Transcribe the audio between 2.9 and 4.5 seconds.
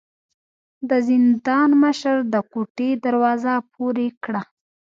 دروازه پورې کړه.